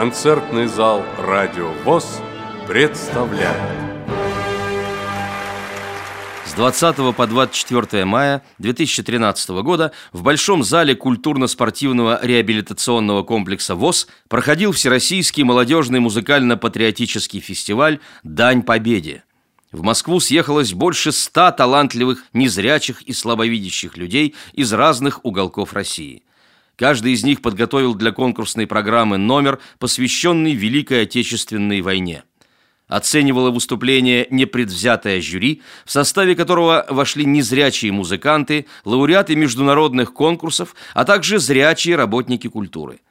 Концертный 0.00 0.66
зал 0.66 1.04
«Радио 1.18 1.72
ВОЗ» 1.84 2.22
представляет 2.66 3.54
С 6.46 6.54
20 6.54 7.14
по 7.14 7.26
24 7.26 8.06
мая 8.06 8.42
2013 8.56 9.50
года 9.62 9.92
в 10.14 10.22
Большом 10.22 10.64
зале 10.64 10.94
культурно-спортивного 10.94 12.18
реабилитационного 12.22 13.24
комплекса 13.24 13.74
ВОЗ 13.74 14.08
проходил 14.30 14.72
Всероссийский 14.72 15.42
молодежный 15.42 16.00
музыкально-патриотический 16.00 17.40
фестиваль 17.40 17.98
«Дань 18.22 18.62
Победе». 18.62 19.24
В 19.70 19.82
Москву 19.82 20.18
съехалось 20.18 20.72
больше 20.72 21.12
ста 21.12 21.52
талантливых, 21.52 22.24
незрячих 22.32 23.02
и 23.02 23.12
слабовидящих 23.12 23.98
людей 23.98 24.34
из 24.54 24.72
разных 24.72 25.26
уголков 25.26 25.74
России. 25.74 26.22
Каждый 26.80 27.12
из 27.12 27.24
них 27.24 27.42
подготовил 27.42 27.94
для 27.94 28.10
конкурсной 28.10 28.66
программы 28.66 29.18
номер, 29.18 29.58
посвященный 29.78 30.54
Великой 30.54 31.02
Отечественной 31.02 31.82
войне. 31.82 32.22
Оценивало 32.88 33.50
выступление 33.50 34.26
непредвзятое 34.30 35.20
жюри, 35.20 35.60
в 35.84 35.92
составе 35.92 36.34
которого 36.34 36.86
вошли 36.88 37.26
незрячие 37.26 37.92
музыканты, 37.92 38.64
лауреаты 38.86 39.36
международных 39.36 40.14
конкурсов, 40.14 40.74
а 40.94 41.04
также 41.04 41.38
зрячие 41.38 41.96
работники 41.96 42.48
культуры. 42.48 43.02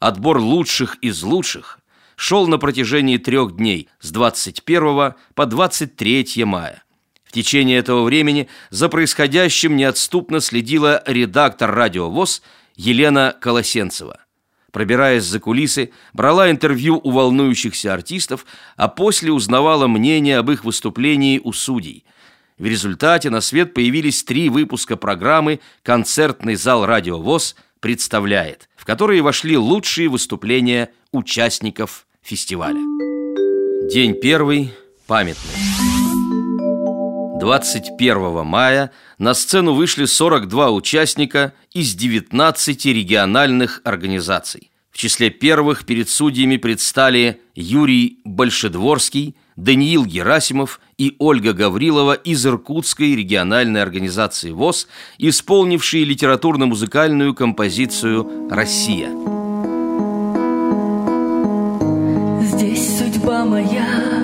Отбор 0.00 0.38
лучших 0.38 0.96
из 1.02 1.22
лучших 1.22 1.80
шел 2.16 2.46
на 2.46 2.56
протяжении 2.56 3.18
трех 3.18 3.56
дней 3.56 3.90
с 4.00 4.10
21 4.10 5.12
по 5.34 5.44
23 5.44 6.44
мая. 6.46 6.82
В 7.26 7.32
течение 7.32 7.76
этого 7.76 8.04
времени 8.04 8.48
за 8.70 8.88
происходящим 8.88 9.76
неотступно 9.76 10.40
следила 10.40 11.02
редактор 11.04 11.74
«Радио 11.74 12.08
ВОЗ» 12.08 12.40
Елена 12.78 13.36
Колосенцева. 13.38 14.20
Пробираясь 14.72 15.24
за 15.24 15.40
кулисы, 15.40 15.90
брала 16.12 16.50
интервью 16.50 17.00
у 17.02 17.10
волнующихся 17.10 17.92
артистов, 17.92 18.46
а 18.76 18.86
после 18.88 19.32
узнавала 19.32 19.88
мнение 19.88 20.38
об 20.38 20.50
их 20.50 20.64
выступлении 20.64 21.40
у 21.42 21.52
судей. 21.52 22.04
В 22.56 22.66
результате 22.66 23.30
на 23.30 23.40
свет 23.40 23.74
появились 23.74 24.22
три 24.22 24.48
выпуска 24.48 24.96
программы 24.96 25.60
«Концертный 25.82 26.54
зал 26.54 26.86
«Радио 26.86 27.20
ВОЗ» 27.20 27.56
представляет», 27.80 28.68
в 28.76 28.84
которые 28.84 29.22
вошли 29.22 29.56
лучшие 29.56 30.08
выступления 30.08 30.90
участников 31.12 32.06
фестиваля. 32.22 32.80
День 33.90 34.14
первый. 34.20 34.72
Памятный. 35.06 35.67
21 37.38 38.44
мая 38.44 38.90
на 39.18 39.32
сцену 39.34 39.74
вышли 39.74 40.06
42 40.06 40.70
участника 40.70 41.52
из 41.72 41.94
19 41.94 42.86
региональных 42.86 43.80
организаций. 43.84 44.70
В 44.90 44.98
числе 44.98 45.30
первых 45.30 45.86
перед 45.86 46.08
судьями 46.08 46.56
предстали 46.56 47.40
Юрий 47.54 48.18
Большедворский, 48.24 49.36
Даниил 49.54 50.04
Герасимов 50.04 50.80
и 50.98 51.14
Ольга 51.18 51.52
Гаврилова 51.52 52.14
из 52.14 52.44
Иркутской 52.44 53.14
региональной 53.14 53.82
организации 53.82 54.50
ВОЗ, 54.50 54.88
исполнившие 55.18 56.04
литературно-музыкальную 56.04 57.34
композицию 57.34 58.48
«Россия». 58.50 59.10
Здесь 62.42 62.98
судьба 62.98 63.44
моя, 63.44 64.17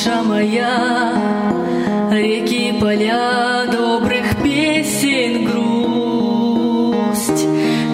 душа 0.00 0.22
моя, 0.22 1.12
реки 2.10 2.70
и 2.70 2.72
поля 2.80 3.66
добрых 3.70 4.42
песен 4.42 5.44
грусть, 5.44 7.44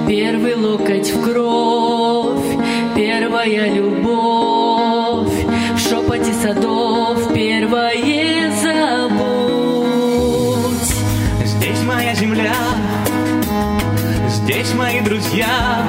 первый 0.07 0.55
локоть 0.55 1.11
в 1.11 1.21
кровь, 1.25 2.47
первая 2.95 3.75
любовь, 3.75 5.33
в 5.75 5.79
шепоте 5.81 6.33
садов 6.33 7.35
первое 7.35 8.53
забудь. 8.63 9.75
Здесь 11.45 11.83
моя 11.83 12.15
земля, 12.15 12.55
здесь 14.29 14.73
мои 14.75 15.01
друзья, 15.01 15.83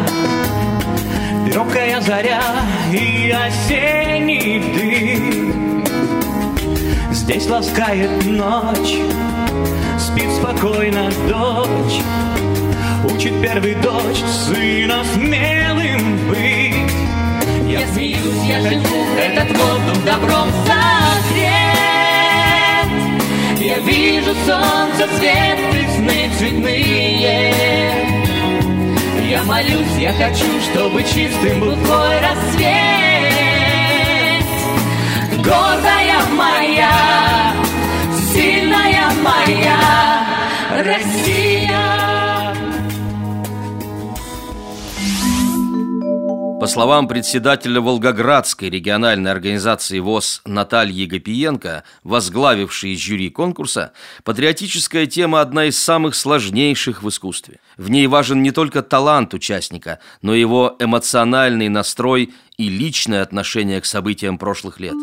Легкая 1.46 2.02
заря 2.02 2.42
и 2.92 3.32
осенний 3.32 4.07
Здесь 7.28 7.50
ласкает 7.50 8.26
ночь, 8.26 8.96
спит 10.00 10.32
спокойно 10.32 11.12
дочь. 11.28 12.02
Учит 13.04 13.42
первый 13.42 13.76
дочь 13.76 14.24
сына 14.46 15.04
смелым 15.14 16.30
быть. 16.30 16.94
Я 17.68 17.86
смеюсь, 17.88 18.44
я 18.48 18.62
живу, 18.62 19.04
этот 19.20 19.50
воздух 19.58 20.06
добром 20.06 20.50
согрет 20.68 21.50
Я 23.60 23.80
вижу 23.80 24.34
солнце, 24.46 25.10
свет 25.18 25.60
весны 25.74 26.32
цветные. 26.40 27.92
Я 29.30 29.44
молюсь, 29.44 29.98
я 30.00 30.14
хочу, 30.14 30.46
чтобы 30.72 31.04
чистым 31.04 31.60
был 31.60 31.76
твой 31.76 32.22
рассвет. 32.22 32.87
Гордая 35.44 36.26
моя, 36.36 37.54
сильная 38.34 39.12
моя 39.24 40.26
Россия. 40.84 41.98
По 46.60 46.66
словам 46.66 47.08
председателя 47.08 47.80
Волгоградской 47.80 48.70
региональной 48.72 49.30
организации 49.32 50.00
ВОЗ 50.00 50.42
Натальи 50.44 51.06
Гапиенко, 51.06 51.84
возглавившей 52.04 52.98
жюри 52.98 53.30
конкурса, 53.30 53.94
патриотическая 54.24 55.06
тема 55.06 55.42
одна 55.42 55.66
из 55.66 55.78
самых 55.78 56.16
сложнейших 56.16 57.04
в 57.04 57.10
искусстве. 57.10 57.60
В 57.78 57.92
ней 57.92 58.08
важен 58.08 58.42
не 58.42 58.50
только 58.50 58.82
талант 58.82 59.36
участника, 59.36 60.00
но 60.24 60.34
и 60.34 60.40
его 60.40 60.76
эмоциональный 60.80 61.70
настрой 61.70 62.34
и 62.58 62.70
личное 62.70 63.22
отношение 63.22 63.80
к 63.80 63.86
событиям 63.86 64.40
прошлых 64.40 64.80
лет. 64.80 64.96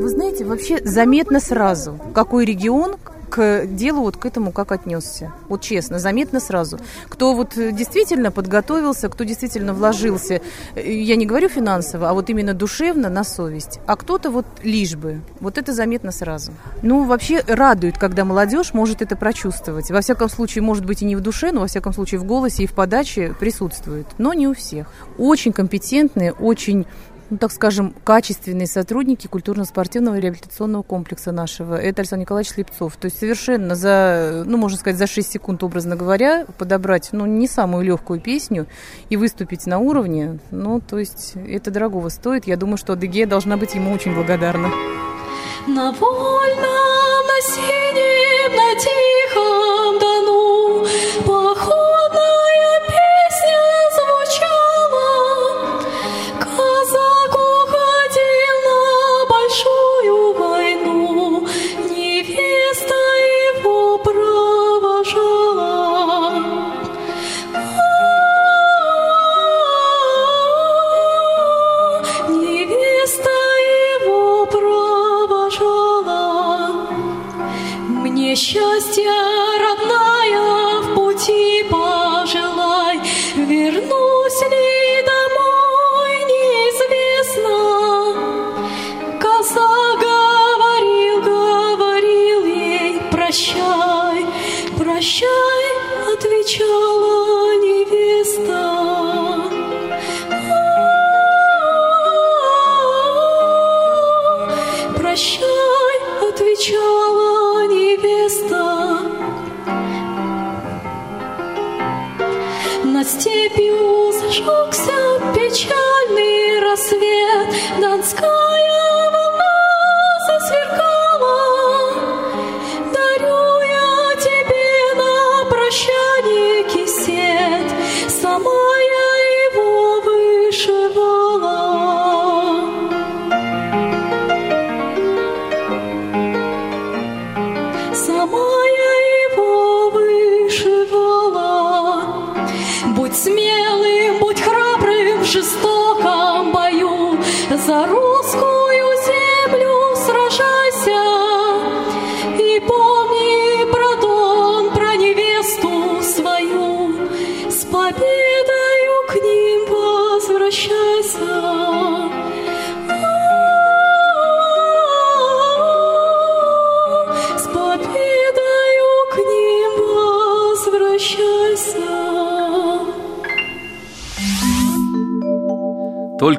Вы 0.00 0.08
знаете, 0.08 0.44
вообще 0.44 0.78
заметно 0.84 1.40
сразу, 1.40 1.98
какой 2.14 2.44
регион 2.44 2.96
к 3.28 3.64
делу, 3.64 4.02
вот 4.02 4.18
к 4.18 4.26
этому 4.26 4.52
как 4.52 4.72
отнесся. 4.72 5.32
Вот 5.48 5.62
честно, 5.62 5.98
заметно 5.98 6.38
сразу. 6.38 6.78
Кто 7.08 7.34
вот 7.34 7.54
действительно 7.54 8.30
подготовился, 8.30 9.08
кто 9.08 9.24
действительно 9.24 9.72
вложился, 9.72 10.42
я 10.76 11.16
не 11.16 11.24
говорю 11.24 11.48
финансово, 11.48 12.10
а 12.10 12.12
вот 12.12 12.28
именно 12.28 12.52
душевно, 12.52 13.08
на 13.08 13.24
совесть. 13.24 13.80
А 13.86 13.96
кто-то 13.96 14.30
вот 14.30 14.44
лишь 14.62 14.96
бы. 14.96 15.22
Вот 15.40 15.56
это 15.56 15.72
заметно 15.72 16.12
сразу. 16.12 16.52
Ну, 16.82 17.04
вообще 17.04 17.42
радует, 17.46 17.96
когда 17.96 18.26
молодежь 18.26 18.74
может 18.74 19.00
это 19.00 19.16
прочувствовать. 19.16 19.90
Во 19.90 20.02
всяком 20.02 20.28
случае, 20.28 20.60
может 20.60 20.84
быть 20.84 21.00
и 21.00 21.06
не 21.06 21.16
в 21.16 21.20
душе, 21.22 21.52
но 21.52 21.60
во 21.60 21.68
всяком 21.68 21.94
случае 21.94 22.20
в 22.20 22.24
голосе 22.24 22.64
и 22.64 22.66
в 22.66 22.74
подаче 22.74 23.34
присутствует. 23.40 24.08
Но 24.18 24.34
не 24.34 24.46
у 24.46 24.52
всех. 24.52 24.88
Очень 25.16 25.54
компетентные, 25.54 26.32
очень 26.32 26.86
ну, 27.32 27.38
так 27.38 27.50
скажем, 27.50 27.94
качественные 28.04 28.66
сотрудники 28.66 29.26
культурно-спортивного 29.26 30.18
реабилитационного 30.18 30.82
комплекса 30.82 31.32
нашего. 31.32 31.76
Это 31.76 32.02
Александр 32.02 32.24
Николаевич 32.24 32.52
Слепцов. 32.52 32.94
То 32.96 33.06
есть 33.06 33.18
совершенно 33.18 33.74
за, 33.74 34.42
ну, 34.44 34.58
можно 34.58 34.76
сказать, 34.76 34.98
за 34.98 35.06
6 35.06 35.32
секунд, 35.32 35.62
образно 35.62 35.96
говоря, 35.96 36.44
подобрать, 36.58 37.08
ну, 37.12 37.24
не 37.24 37.48
самую 37.48 37.86
легкую 37.86 38.20
песню 38.20 38.66
и 39.08 39.16
выступить 39.16 39.64
на 39.64 39.78
уровне, 39.78 40.40
ну, 40.50 40.82
то 40.82 40.98
есть 40.98 41.32
это 41.48 41.70
дорогого 41.70 42.10
стоит. 42.10 42.46
Я 42.46 42.58
думаю, 42.58 42.76
что 42.76 42.92
Адыгея 42.92 43.26
должна 43.26 43.56
быть 43.56 43.74
ему 43.74 43.92
очень 43.94 44.14
благодарна. 44.14 44.68
На 45.66 45.90
вольном, 45.90 47.26
на 47.28 47.40
синем, 47.40 48.52
на 48.54 48.74
тихом 48.78 49.98
дону 49.98 50.21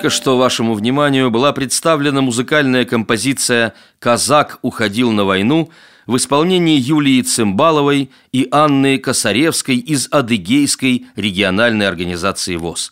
Только 0.03 0.17
что 0.17 0.37
вашему 0.37 0.73
вниманию 0.73 1.31
была 1.31 1.53
представлена 1.53 2.19
музыкальная 2.19 2.83
композиция 2.83 3.73
«Казак 3.99 4.59
уходил 4.61 5.13
на 5.13 5.23
войну» 5.23 5.69
в 6.07 6.17
исполнении 6.17 6.77
Юлии 6.77 7.21
Цымбаловой 7.21 8.11
и 8.33 8.49
Анны 8.51 8.97
Косаревской 8.97 9.77
из 9.77 10.09
Адыгейской 10.11 11.05
региональной 11.15 11.87
организации 11.87 12.57
ВОЗ. 12.57 12.91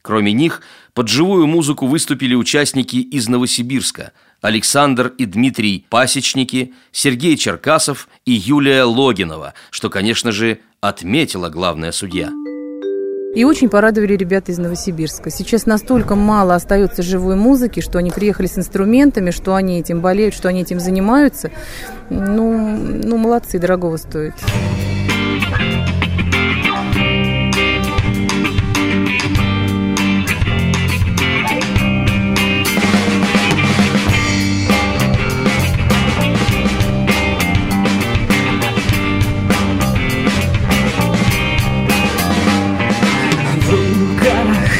Кроме 0.00 0.32
них, 0.32 0.62
под 0.94 1.08
живую 1.08 1.46
музыку 1.46 1.86
выступили 1.86 2.34
участники 2.34 2.96
из 2.96 3.28
Новосибирска 3.28 4.12
Александр 4.40 5.08
и 5.08 5.26
Дмитрий 5.26 5.84
Пасечники, 5.90 6.72
Сергей 6.90 7.36
Черкасов 7.36 8.08
и 8.24 8.32
Юлия 8.32 8.84
Логинова, 8.84 9.52
что, 9.68 9.90
конечно 9.90 10.32
же, 10.32 10.60
отметила 10.80 11.50
главная 11.50 11.92
судья. 11.92 12.30
И 13.36 13.44
очень 13.44 13.68
порадовали 13.68 14.16
ребята 14.16 14.50
из 14.50 14.56
Новосибирска. 14.56 15.28
Сейчас 15.28 15.66
настолько 15.66 16.14
мало 16.14 16.54
остается 16.54 17.02
живой 17.02 17.36
музыки, 17.36 17.80
что 17.80 17.98
они 17.98 18.10
приехали 18.10 18.46
с 18.46 18.56
инструментами, 18.56 19.30
что 19.30 19.54
они 19.54 19.78
этим 19.78 20.00
болеют, 20.00 20.34
что 20.34 20.48
они 20.48 20.62
этим 20.62 20.80
занимаются. 20.80 21.50
Ну, 22.08 22.78
ну 22.78 23.18
молодцы, 23.18 23.58
дорогого 23.58 23.98
стоит. 23.98 24.32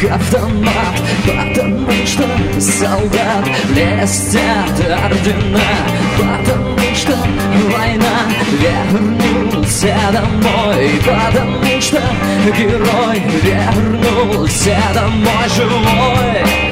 Автомат, 0.05 1.01
потому 1.25 1.89
что 2.07 2.25
солдат 2.61 3.49
блестят 3.69 4.79
ордена, 4.81 5.61
потому 6.19 6.95
что 6.95 7.17
война 7.71 8.19
вернулся 8.61 9.97
домой, 10.13 10.91
потому 11.05 11.81
что 11.81 12.03
герой 12.57 13.23
вернулся 13.43 14.77
домой 14.95 15.49
живой. 15.55 16.67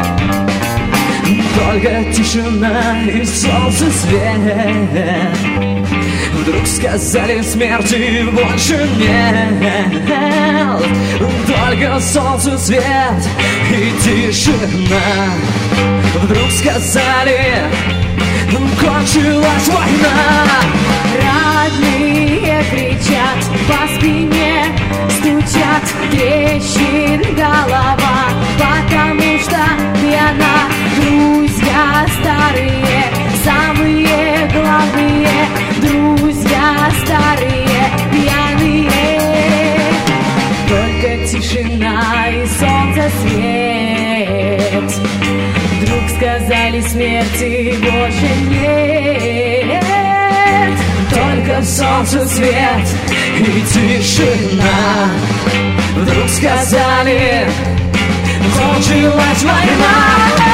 Только 1.57 2.13
тишина 2.13 3.03
и 3.07 3.25
солнце 3.25 3.91
свет 3.91 5.74
Вдруг 6.41 6.67
сказали 6.67 7.43
смерти 7.43 8.29
больше 8.31 8.89
нет. 8.99 10.09
Только 11.47 12.01
солнце 12.01 12.59
свет 12.59 12.83
и 13.71 13.93
тишина. 14.03 15.31
Вдруг 16.23 16.51
сказали 16.51 17.71
кончилась 18.81 19.69
война 19.69 20.47
Родные 21.23 22.65
кричат 22.71 23.39
по 23.69 23.87
спине, 23.97 24.67
стучат, 25.11 25.83
трещин 26.11 27.23
голова, 27.35 28.29
потому 28.59 29.39
что 29.39 29.61
пьяна, 30.01 30.69
друзья 30.97 32.07
старые, 32.21 33.05
самые 33.45 34.24
смерти 46.95 47.75
больше 47.81 48.29
нет. 48.51 49.83
Только 51.11 51.63
солнце 51.65 52.25
свет 52.29 52.87
и 53.37 53.63
тишина. 53.63 55.11
Вдруг 55.97 56.29
сказали 56.29 57.49
Кончилась 58.57 59.43
война 59.43 60.45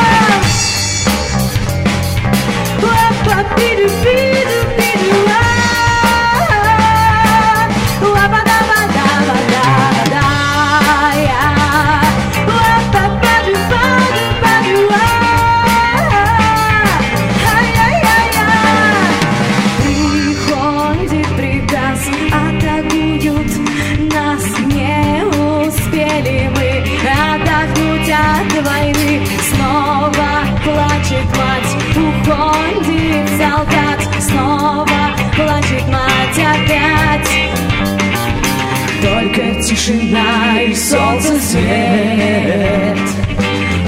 Приходит 2.80 4.29
тишина 39.90 40.62
и 40.62 40.74
солнце 40.74 41.40
свет. 41.40 42.98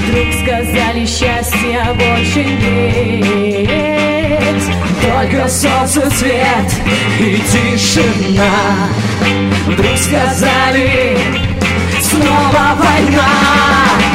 Вдруг 0.09 0.33
сказали, 0.43 1.07
счастья 1.07 1.95
больше 1.95 2.45
нет. 2.45 3.69
Только 5.03 5.49
солнце 5.49 6.11
свет 6.11 6.73
и 7.21 7.37
тишина. 7.37 8.89
Вдруг 9.67 9.97
сказали 9.97 11.19
Снова 12.01 12.77
война 12.77 14.12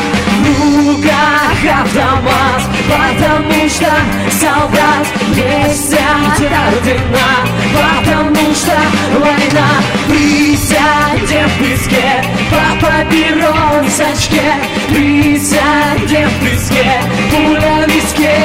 руках 1.97 2.17
автомат 2.17 2.61
Потому 2.87 3.69
что 3.69 3.91
солдат 4.39 5.07
Блестят 5.33 6.39
ордена 6.39 7.29
Потому 7.73 8.55
что 8.55 8.77
война. 9.19 9.69
Присядем 10.07 11.49
в 11.49 11.59
песке 11.59 12.23
По 12.49 13.89
сачке. 13.89 14.41
Присядем 14.89 16.29
в 16.29 16.43
песке 16.43 17.01
Пуля 17.31 17.85
в 17.85 17.91
виске 17.91 18.35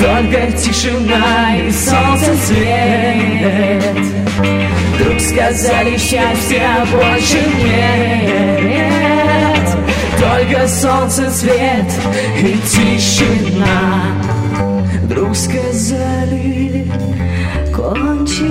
только 0.00 0.50
тишина 0.52 1.56
и 1.58 1.70
солнце 1.70 2.34
свет. 2.46 3.98
Вдруг 4.94 5.20
сказали, 5.20 5.98
счастья 5.98 6.86
больше 6.90 7.44
нет 7.62 9.09
Только 10.20 10.68
солнце 10.68 11.30
свет 11.30 11.90
и 12.38 12.58
тишина. 12.68 14.22
Вдруг 15.02 15.34
сказали, 15.34 16.86
кончилась 17.74 18.49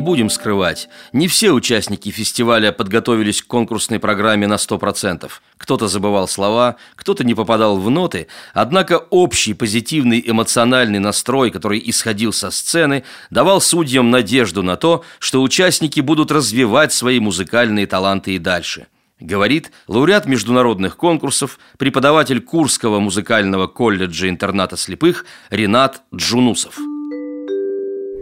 будем 0.00 0.30
скрывать, 0.30 0.88
не 1.12 1.28
все 1.28 1.52
участники 1.52 2.10
фестиваля 2.10 2.72
подготовились 2.72 3.42
к 3.42 3.46
конкурсной 3.46 3.98
программе 3.98 4.46
на 4.46 4.54
100%. 4.54 5.30
Кто-то 5.58 5.88
забывал 5.88 6.28
слова, 6.28 6.76
кто-то 6.94 7.24
не 7.24 7.34
попадал 7.34 7.78
в 7.78 7.90
ноты, 7.90 8.26
однако 8.52 8.98
общий 9.10 9.54
позитивный 9.54 10.22
эмоциональный 10.24 10.98
настрой, 10.98 11.50
который 11.50 11.82
исходил 11.84 12.32
со 12.32 12.50
сцены, 12.50 13.04
давал 13.30 13.60
судьям 13.60 14.10
надежду 14.10 14.62
на 14.62 14.76
то, 14.76 15.04
что 15.18 15.42
участники 15.42 16.00
будут 16.00 16.30
развивать 16.30 16.92
свои 16.92 17.20
музыкальные 17.20 17.86
таланты 17.86 18.34
и 18.34 18.38
дальше. 18.38 18.86
Говорит 19.18 19.72
лауреат 19.88 20.26
международных 20.26 20.96
конкурсов, 20.96 21.58
преподаватель 21.78 22.40
Курского 22.40 23.00
музыкального 23.00 23.66
колледжа 23.66 24.28
интерната 24.28 24.76
слепых 24.76 25.24
Ренат 25.50 26.02
Джунусов. 26.14 26.76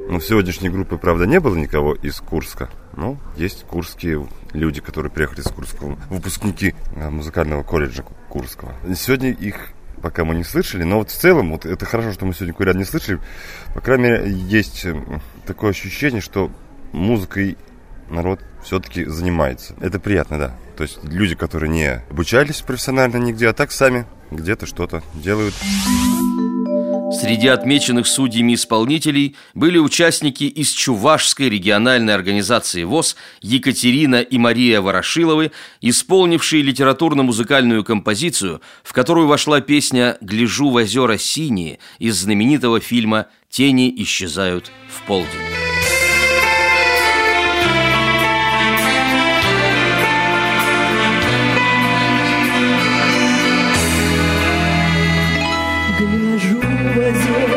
Ну, 0.08 0.18
в 0.18 0.24
сегодняшней 0.24 0.68
группе, 0.68 0.96
правда, 0.98 1.26
не 1.26 1.40
было 1.40 1.56
никого 1.56 1.94
из 1.94 2.16
Курска. 2.20 2.70
Но 2.96 3.18
есть 3.36 3.64
курские 3.64 4.28
люди, 4.52 4.80
которые 4.80 5.10
приехали 5.10 5.40
из 5.40 5.48
Курского, 5.48 5.98
выпускники 6.10 6.74
э, 6.94 7.10
музыкального 7.10 7.62
колледжа 7.62 8.04
Курского. 8.28 8.74
Сегодня 8.94 9.30
их 9.30 9.70
пока 10.02 10.24
мы 10.24 10.34
не 10.34 10.44
слышали, 10.44 10.82
но 10.82 10.98
вот 10.98 11.10
в 11.10 11.14
целом, 11.14 11.52
вот 11.52 11.64
это 11.64 11.86
хорошо, 11.86 12.12
что 12.12 12.26
мы 12.26 12.34
сегодня 12.34 12.52
Курян 12.52 12.76
не 12.76 12.84
слышали, 12.84 13.18
по 13.74 13.80
крайней 13.80 14.04
мере, 14.04 14.30
есть 14.30 14.84
э, 14.84 14.94
такое 15.46 15.70
ощущение, 15.70 16.20
что 16.20 16.50
музыкой 16.92 17.56
народ 18.10 18.40
все-таки 18.62 19.06
занимается. 19.06 19.74
Это 19.80 19.98
приятно, 19.98 20.38
да. 20.38 20.56
То 20.76 20.82
есть 20.82 21.02
люди, 21.02 21.34
которые 21.34 21.70
не 21.70 22.02
обучались 22.10 22.60
профессионально 22.60 23.16
нигде, 23.16 23.48
а 23.48 23.54
так 23.54 23.72
сами 23.72 24.04
где-то 24.30 24.66
что-то 24.66 25.02
делают. 25.14 25.54
Среди 27.20 27.48
отмеченных 27.48 28.06
судьями 28.06 28.54
исполнителей 28.54 29.36
были 29.54 29.78
участники 29.78 30.44
из 30.44 30.70
Чувашской 30.70 31.48
региональной 31.48 32.14
организации 32.14 32.82
ВОЗ 32.82 33.16
Екатерина 33.40 34.20
и 34.20 34.36
Мария 34.36 34.80
Ворошиловы, 34.80 35.52
исполнившие 35.80 36.62
литературно-музыкальную 36.62 37.84
композицию, 37.84 38.60
в 38.82 38.92
которую 38.92 39.28
вошла 39.28 39.60
песня 39.60 40.18
«Гляжу 40.20 40.70
в 40.70 40.74
озера 40.74 41.16
синие» 41.16 41.78
из 41.98 42.20
знаменитого 42.20 42.80
фильма 42.80 43.26
«Тени 43.48 43.94
исчезают 43.96 44.72
в 44.88 45.06
полдень». 45.06 45.54
was 56.84 57.48
you. 57.48 57.53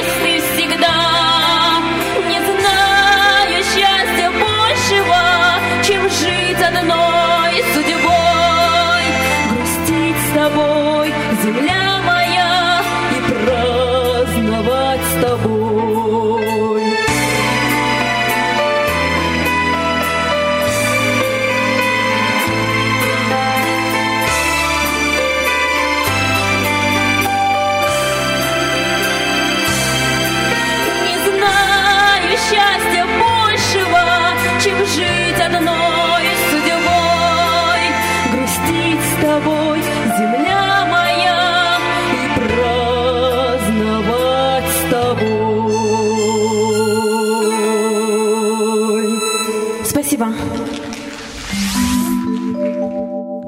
властны 0.00 0.40
всегда. 0.40 1.19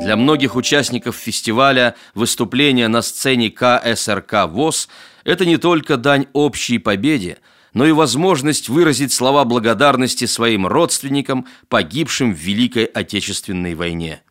Для 0.04 0.16
многих 0.16 0.56
участников 0.56 1.14
фестиваля 1.14 1.94
выступление 2.14 2.88
на 2.88 3.02
сцене 3.02 3.50
КСРК 3.50 4.46
ВОЗ– 4.48 4.88
это 5.24 5.46
не 5.46 5.58
только 5.58 5.96
дань 5.96 6.26
общей 6.32 6.78
победе, 6.78 7.38
но 7.72 7.86
и 7.86 7.92
возможность 7.92 8.68
выразить 8.68 9.12
слова 9.12 9.44
благодарности 9.44 10.24
своим 10.24 10.66
родственникам, 10.66 11.46
погибшим 11.68 12.34
в 12.34 12.38
Великой 12.38 12.84
Отечественной 12.84 13.74
войне. 13.74 14.22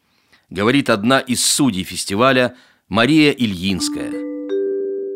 Говорит 0.49 0.89
одна 0.89 1.19
из 1.19 1.43
судей 1.45 1.83
фестиваля 1.83 2.55
Мария 2.89 3.31
Ильинская– 3.31 4.11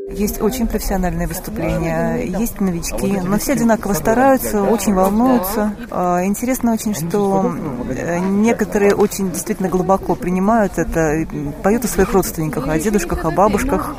есть 0.09 0.41
очень 0.41 0.67
профессиональные 0.67 1.27
выступления, 1.27 2.23
есть 2.23 2.59
новички, 2.61 3.19
но 3.23 3.37
все 3.37 3.53
одинаково 3.53 3.93
стараются, 3.93 4.63
очень 4.63 4.93
волнуются. 4.93 5.75
А, 5.89 6.23
интересно 6.23 6.73
очень, 6.73 6.93
что 6.93 7.53
э, 7.89 8.19
некоторые 8.19 8.95
очень 8.95 9.31
действительно 9.31 9.69
глубоко 9.69 10.15
принимают 10.15 10.77
это, 10.77 11.27
поют 11.63 11.85
о 11.85 11.87
своих 11.87 12.13
родственниках, 12.13 12.67
о 12.67 12.79
дедушках, 12.79 13.25
о 13.25 13.31
бабушках. 13.31 13.95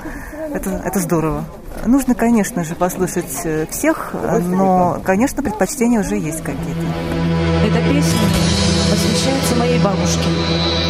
Это, 0.52 0.80
это 0.84 1.00
здорово. 1.00 1.44
Нужно, 1.84 2.14
конечно 2.14 2.64
же, 2.64 2.74
послушать 2.76 3.40
э, 3.44 3.66
всех, 3.70 4.14
но, 4.42 5.00
конечно, 5.04 5.42
предпочтения 5.42 6.00
уже 6.00 6.16
есть 6.16 6.42
какие-то. 6.42 6.80
Эта 7.66 7.82
песня 7.82 8.20
посвящается 8.90 9.56
моей 9.56 9.80
бабушке, 9.80 10.28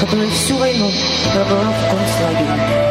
которая 0.00 0.28
всю 0.28 0.56
войну 0.58 0.90
пробыла 1.32 1.72
в 1.72 1.90
концлагере. 1.90 2.85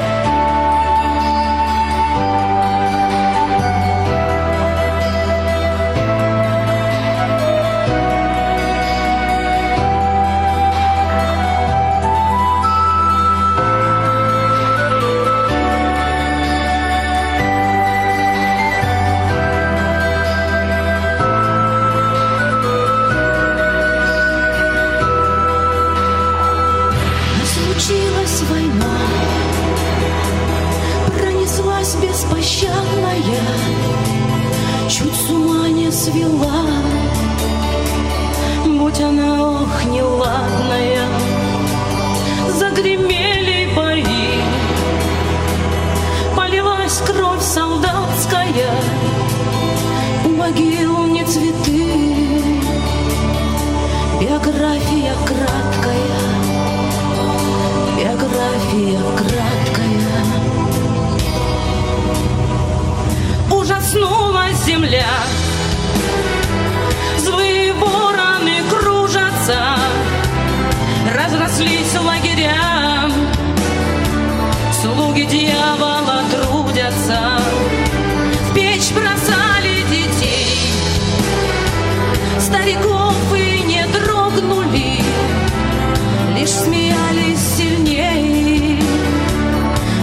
Лишь 86.46 86.54
смеялись 86.54 87.40
сильнее 87.58 88.80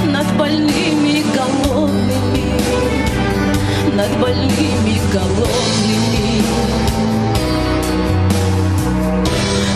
Над 0.07 0.27
больными 0.37 1.23
голодными 1.33 2.61
Над 3.95 4.11
больными 4.19 5.01
голодными 5.13 6.43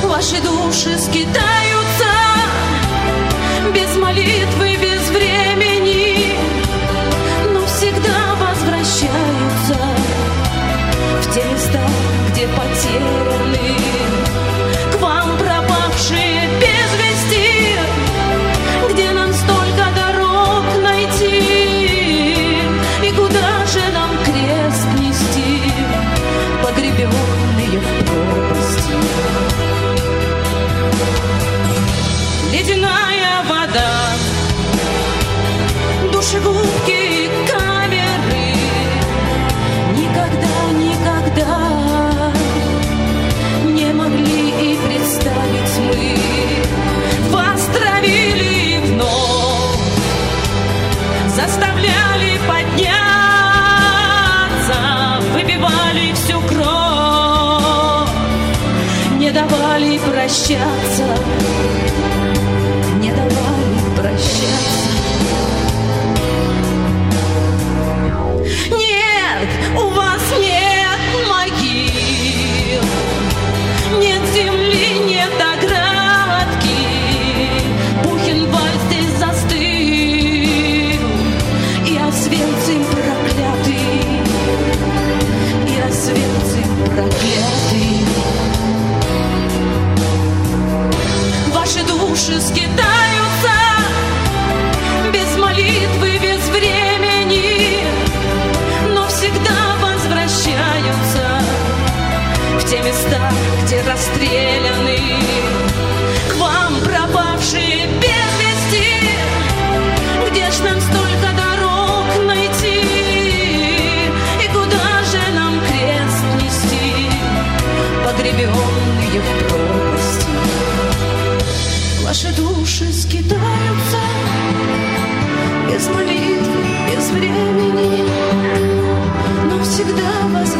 Ваши 0.03 0.43
души 0.43 0.99
скитаются 0.99 2.11
Без 3.73 3.95
молитвы, 3.97 4.77
без 4.83 5.09
времени 5.11 6.35
Но 7.53 7.65
всегда 7.67 8.35
возвращаются 8.41 9.79
В 11.21 11.33
те 11.33 11.45
места, 11.45 11.81
где 12.33 12.49
потеряны 12.49 13.96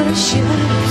возвращаются 0.07 0.86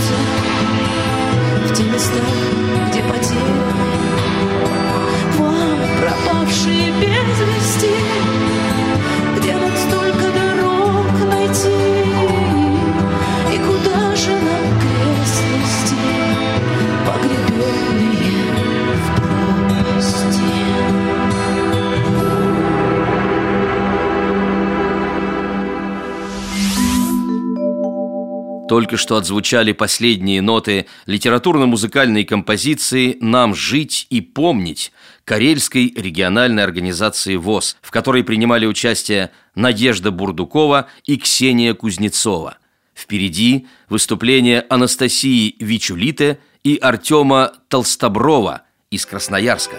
Только 28.75 28.97
что 28.97 29.15
отзвучали 29.15 29.71
последние 29.71 30.41
ноты 30.41 30.87
литературно-музыкальной 31.05 32.25
композиции 32.25 33.17
«Нам 33.21 33.55
жить 33.55 34.05
и 34.09 34.19
помнить» 34.19 34.91
Карельской 35.23 35.93
региональной 35.95 36.61
организации 36.61 37.37
ВОЗ, 37.37 37.77
в 37.81 37.89
которой 37.89 38.25
принимали 38.25 38.65
участие 38.65 39.31
Надежда 39.55 40.11
Бурдукова 40.11 40.89
и 41.05 41.15
Ксения 41.15 41.73
Кузнецова. 41.73 42.57
Впереди 42.93 43.65
выступление 43.87 44.65
Анастасии 44.69 45.55
Вичулите 45.57 46.39
и 46.65 46.75
Артема 46.75 47.53
Толстоброва 47.69 48.63
из 48.91 49.05
Красноярска. 49.05 49.77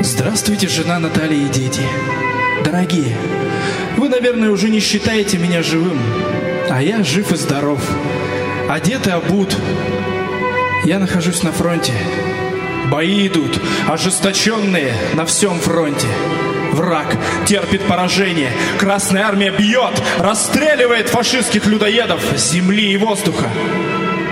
Здравствуйте, 0.00 0.66
жена 0.66 0.98
Наталья 0.98 1.46
и 1.46 1.48
дети. 1.50 1.82
Дорогие, 2.64 3.16
вы, 3.96 4.08
наверное, 4.08 4.50
уже 4.50 4.70
не 4.70 4.80
считаете 4.80 5.38
меня 5.38 5.62
живым, 5.62 6.00
а 6.70 6.82
я 6.82 7.02
жив 7.02 7.32
и 7.32 7.36
здоров. 7.36 7.80
Одет 8.68 9.06
и 9.06 9.10
обут. 9.10 9.56
Я 10.84 10.98
нахожусь 10.98 11.42
на 11.42 11.52
фронте. 11.52 11.92
Бои 12.90 13.26
идут, 13.26 13.60
ожесточенные 13.86 14.94
на 15.14 15.26
всем 15.26 15.58
фронте. 15.60 16.06
Враг 16.72 17.16
терпит 17.46 17.82
поражение. 17.82 18.52
Красная 18.78 19.24
армия 19.24 19.50
бьет, 19.50 20.00
расстреливает 20.18 21.08
фашистских 21.08 21.66
людоедов 21.66 22.20
земли 22.36 22.92
и 22.92 22.96
воздуха. 22.96 23.48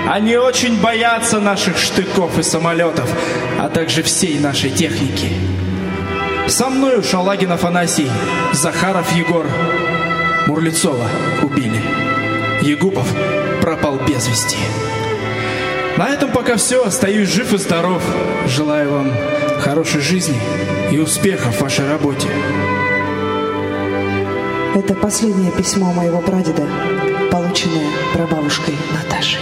Они 0.09 0.37
очень 0.37 0.81
боятся 0.81 1.40
наших 1.40 1.79
штыков 1.79 2.38
и 2.38 2.42
самолетов, 2.42 3.11
а 3.59 3.68
также 3.68 4.03
всей 4.03 4.38
нашей 4.38 4.70
техники. 4.70 5.33
Со 6.49 6.68
мною 6.68 7.03
Шалагин 7.03 7.51
Афанасий, 7.53 8.09
Захаров 8.53 9.12
Егор, 9.16 9.46
Мурлицова 10.46 11.09
убили. 11.42 12.06
Егупов 12.67 13.07
пропал 13.63 13.97
без 14.09 14.27
вести. 14.27 14.59
На 15.97 16.09
этом 16.09 16.33
пока 16.33 16.57
все. 16.57 16.85
Остаюсь 16.85 17.33
жив 17.33 17.53
и 17.53 17.59
здоров. 17.59 18.03
Желаю 18.49 18.91
вам 18.91 19.13
хорошей 19.61 20.01
жизни 20.01 20.39
и 20.91 20.99
успехов 20.99 21.57
в 21.57 21.61
вашей 21.61 21.89
работе. 21.89 22.29
Это 24.75 24.95
последнее 24.95 25.53
письмо 25.53 25.93
моего 25.93 26.21
прадеда, 26.21 26.67
полученное 27.31 27.87
прабабушкой 28.13 28.75
Наташей. 28.93 29.41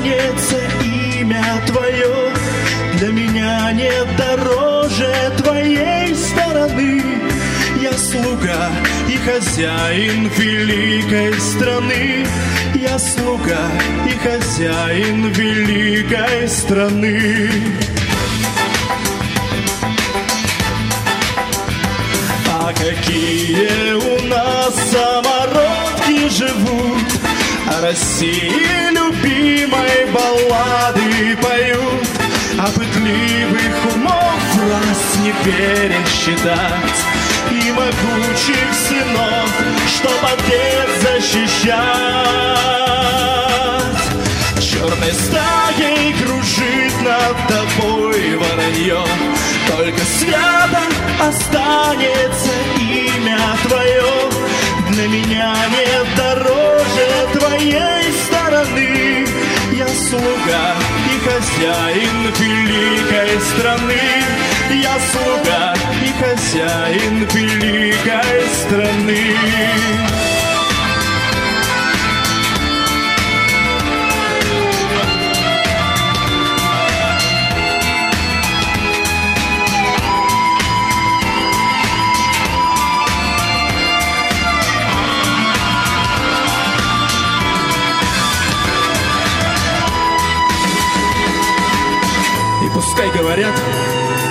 Останется 0.00 0.56
имя 1.18 1.44
твое. 1.66 2.32
Для 2.98 3.08
меня 3.08 3.72
нет 3.72 4.06
дороже 4.16 5.32
твоей 5.38 6.14
стороны. 6.14 7.02
Я 7.80 7.92
слуга 7.92 8.70
и 9.08 9.16
хозяин 9.16 10.30
великой 10.36 11.38
страны. 11.40 12.26
Я 12.74 12.98
слуга 12.98 13.70
и 14.06 14.16
хозяин 14.18 15.32
великой 15.32 16.48
страны. 16.48 17.50
А 22.48 22.72
какие 22.72 23.94
у 23.94 24.28
нас 24.28 24.74
самородки 24.90 26.28
живут, 26.28 26.69
России 27.80 28.90
любимой 28.90 30.06
баллады 30.12 31.36
поют, 31.40 32.08
А 32.58 32.66
пытливых 32.66 33.94
умов 33.94 34.42
раз 34.70 35.16
не 35.22 35.32
пересчитать, 35.44 37.00
И 37.50 37.72
могучих 37.72 38.68
сынов, 38.86 39.50
чтоб 39.88 40.18
отец 40.24 40.90
защищать. 41.02 41.80
Черной 44.60 45.12
стаей 45.12 46.12
кружит 46.22 46.94
над 47.02 47.36
тобой 47.48 48.36
воронье, 48.36 49.04
Только 49.68 50.00
свято 50.18 50.82
останется 51.18 52.52
имя 52.78 53.38
твое. 53.62 54.29
Для 55.00 55.08
меня 55.08 55.54
нет 55.70 56.06
дороже 56.14 57.38
твоей 57.38 58.12
стороны. 58.22 59.26
Я 59.72 59.88
слуга 59.88 60.76
и 61.08 61.18
хозяин 61.26 62.26
великой 62.38 63.40
страны. 63.40 63.98
Я 64.70 64.98
слуга 65.10 65.74
и 66.04 66.12
хозяин 66.22 67.26
великой 67.32 68.42
страны. 68.62 70.29
Говорят, 93.40 93.54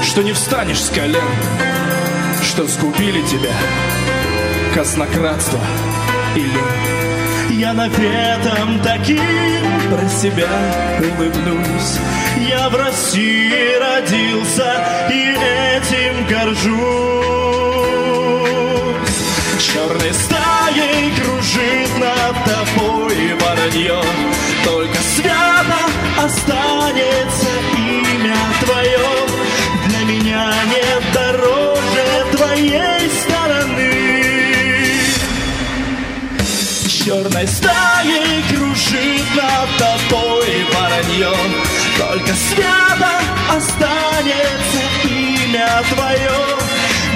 что 0.03 0.21
не 0.21 0.33
встанешь 0.33 0.81
с 0.81 0.89
колен, 0.89 1.21
Что 2.43 2.67
сгубили 2.67 3.21
тебя 3.23 3.53
казнократство 4.75 5.59
и 6.35 6.39
лень. 6.39 7.59
Я 7.59 7.73
наветом 7.73 8.79
таким 8.83 9.19
про 9.89 10.07
себя 10.09 10.47
улыбнусь. 10.99 11.97
Я 12.49 12.69
в 12.69 12.75
России 12.75 13.79
родился 13.79 15.07
и 15.09 15.35
этим 15.75 16.27
горжусь. 16.27 17.28
Черной 37.39 37.47
стаей 37.47 38.43
кружит 38.49 39.27
над 39.35 39.69
тобой 39.77 40.65
воронье, 40.73 41.33
Только 41.97 42.33
свято 42.33 43.13
останется 43.55 44.81
имя 45.05 45.81
твое. 45.89 46.39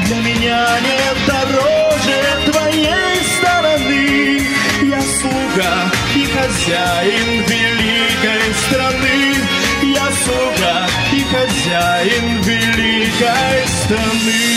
Для 0.06 0.16
меня 0.22 0.80
нет 0.80 1.18
дороже 1.28 2.18
твоей 2.52 3.16
стороны. 3.38 4.48
Я 4.84 5.02
слуга 5.02 5.92
и 6.16 6.26
хозяин 6.26 7.44
великой 7.44 8.54
страны. 8.66 9.16
Я 9.82 10.08
слуга 10.24 10.88
и 11.12 11.22
хозяин 11.34 12.42
великой 12.44 13.68
страны. 13.84 14.54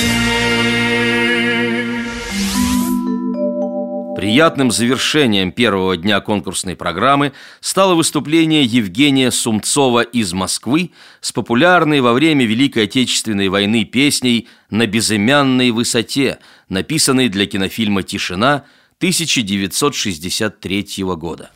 Приятным 4.27 4.73
завершением 4.73 5.53
первого 5.53 5.97
дня 5.97 6.21
конкурсной 6.21 6.75
программы 6.75 7.33
стало 7.61 7.95
выступление 7.95 8.65
Евгения 8.65 9.31
Сумцова 9.31 10.01
из 10.01 10.33
Москвы 10.33 10.91
с 11.21 11.31
популярной 11.31 12.01
во 12.01 12.13
время 12.13 12.45
Великой 12.45 12.87
Отечественной 12.87 13.49
войны 13.49 13.85
песней 13.85 14.49
«На 14.69 14.89
безымянной 14.89 15.71
высоте», 15.71 16.41
написанной 16.69 17.29
для 17.29 17.47
кинофильма 17.47 18.03
«Тишина» 18.03 18.65
1963 18.99 21.05
года. 21.15 21.51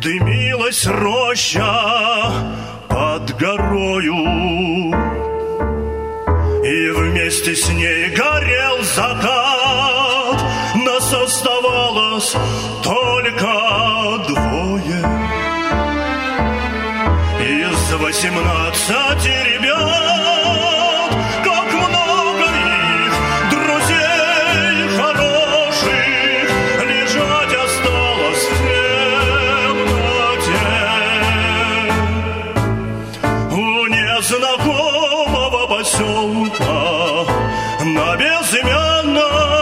Дымилась 0.00 0.86
роща 0.86 2.32
под 2.88 3.36
горою 3.38 5.15
И 6.66 6.90
вместе 6.90 7.54
с 7.54 7.68
ней 7.68 8.08
горел 8.08 8.82
закат. 8.82 10.42
Нас 10.74 11.14
оставалось 11.14 12.34
только 12.82 13.46
двое. 14.26 15.00
Из 17.38 17.92
восемнадцати 17.92 19.28
ребят 19.28 20.25
На 38.62 39.55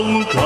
long 0.00 0.39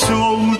so 0.00 0.59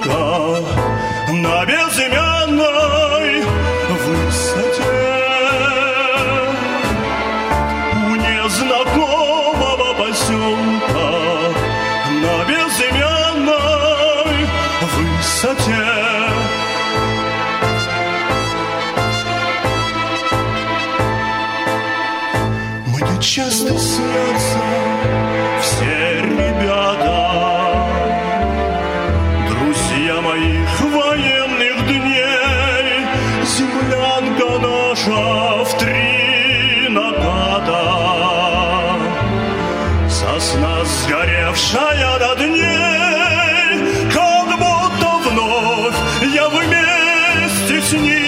Singing. 47.91 48.20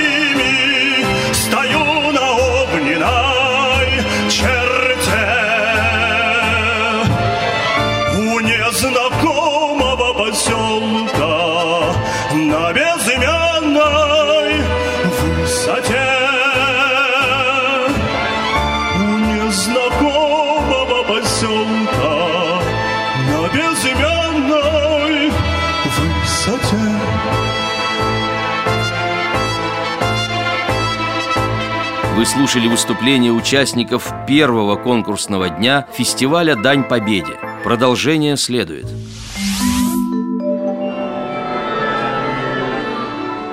слушали 32.53 32.69
выступление 32.69 33.33
участников 33.33 34.13
первого 34.29 34.77
конкурсного 34.77 35.49
дня 35.49 35.87
фестиваля 35.95 36.55
«Дань 36.55 36.85
Победе». 36.85 37.39
Продолжение 37.65 38.37
следует. 38.37 38.87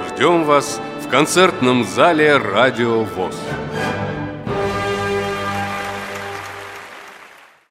Ждем 0.09 0.43
вас 0.43 0.81
в 1.01 1.07
концертном 1.07 1.85
зале 1.85 2.35
«Радио 2.35 3.05
ВОЗ». 3.05 3.35